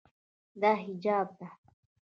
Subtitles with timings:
[0.61, 1.47] دا حجاب ده.